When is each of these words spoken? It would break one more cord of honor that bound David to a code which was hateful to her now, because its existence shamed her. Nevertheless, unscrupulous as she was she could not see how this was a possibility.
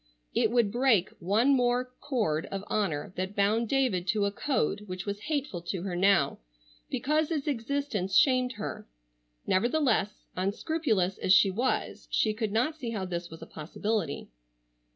It 0.33 0.49
would 0.49 0.71
break 0.71 1.11
one 1.19 1.53
more 1.55 1.85
cord 1.99 2.47
of 2.47 2.63
honor 2.65 3.13
that 3.17 3.35
bound 3.35 3.69
David 3.69 4.07
to 4.07 4.25
a 4.25 4.31
code 4.31 4.81
which 4.87 5.05
was 5.05 5.19
hateful 5.19 5.61
to 5.61 5.83
her 5.83 5.95
now, 5.95 6.39
because 6.89 7.29
its 7.29 7.45
existence 7.45 8.15
shamed 8.15 8.53
her. 8.53 8.87
Nevertheless, 9.45 10.25
unscrupulous 10.35 11.19
as 11.19 11.31
she 11.33 11.51
was 11.51 12.07
she 12.09 12.33
could 12.33 12.51
not 12.51 12.75
see 12.77 12.89
how 12.89 13.05
this 13.05 13.29
was 13.29 13.43
a 13.43 13.45
possibility. 13.45 14.31